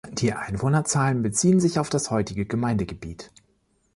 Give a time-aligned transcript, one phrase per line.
[0.13, 3.31] Die Einwohnerzahlen beziehen sich auf das heutige Gemeindegebiet.